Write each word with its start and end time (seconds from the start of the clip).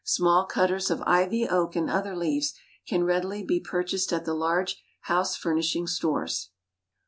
Small 0.03 0.47
cutters 0.47 0.89
of 0.89 1.03
ivy, 1.05 1.47
oak, 1.47 1.75
and 1.75 1.87
other 1.87 2.15
leaves 2.15 2.55
can 2.87 3.03
readily 3.03 3.43
be 3.43 3.59
purchased 3.59 4.11
at 4.11 4.25
the 4.25 4.33
large 4.33 4.81
house 5.01 5.35
furnishing 5.35 5.85
stores. 5.85 6.49